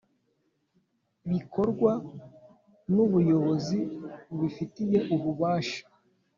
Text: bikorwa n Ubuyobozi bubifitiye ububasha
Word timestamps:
bikorwa 1.29 1.91
n 2.93 2.95
Ubuyobozi 3.05 3.79
bubifitiye 4.27 4.97
ububasha 5.15 5.81